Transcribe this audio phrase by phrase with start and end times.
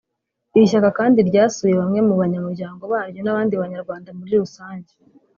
[0.55, 4.91] Iri shyaka kandi ryasuye bamwe mu banyamuryango baryo n’abandi banyarwanda muri rusange